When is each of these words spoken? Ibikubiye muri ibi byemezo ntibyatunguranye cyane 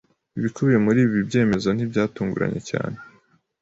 Ibikubiye 0.37 0.79
muri 0.85 0.99
ibi 1.05 1.17
byemezo 1.27 1.67
ntibyatunguranye 1.73 2.59
cyane 2.69 2.97